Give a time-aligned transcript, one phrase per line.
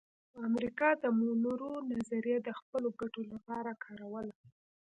[0.47, 4.35] امریکا د مونرو نظریه د خپلو ګټو لپاره کاروله